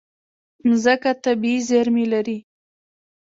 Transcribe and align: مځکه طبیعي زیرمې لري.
مځکه 0.67 1.11
طبیعي 1.23 1.57
زیرمې 1.69 2.05
لري. 2.13 2.37